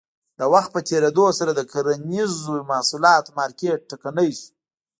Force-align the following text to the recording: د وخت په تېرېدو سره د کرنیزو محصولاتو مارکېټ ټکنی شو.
د 0.39 0.41
وخت 0.53 0.69
په 0.75 0.81
تېرېدو 0.89 1.25
سره 1.39 1.51
د 1.55 1.61
کرنیزو 1.71 2.53
محصولاتو 2.69 3.35
مارکېټ 3.39 3.79
ټکنی 3.89 4.29
شو. 4.39 4.49